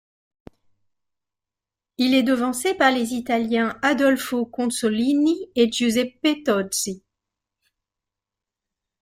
[1.99, 7.03] Il est devancé par les Italiens Adolfo Consolini et Giuseppe Tosi.